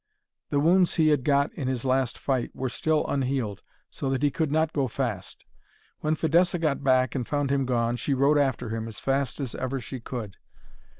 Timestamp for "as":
8.87-8.99, 9.39-9.53